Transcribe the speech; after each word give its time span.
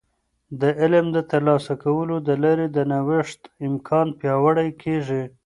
د 0.61 0.63
علم 0.79 1.05
د 1.15 1.17
ترلاسه 1.31 1.73
کولو 1.83 2.15
د 2.27 2.29
لارې 2.43 2.67
د 2.71 2.77
نوښت 2.91 3.41
امکان 3.67 4.07
پیاوړی 4.19 4.69
کیږي. 4.81 5.23